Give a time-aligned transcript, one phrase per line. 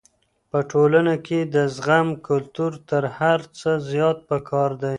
[0.49, 4.89] په ټولنه کي د زغم کلتور تر هر څه زيات پکار دی.